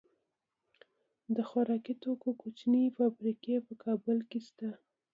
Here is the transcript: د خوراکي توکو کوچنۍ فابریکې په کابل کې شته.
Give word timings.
د 1.35 1.37
خوراکي 1.49 1.93
توکو 2.03 2.29
کوچنۍ 2.41 2.85
فابریکې 2.97 3.55
په 3.67 3.73
کابل 3.83 4.17
کې 4.29 4.39
شته. 4.47 4.69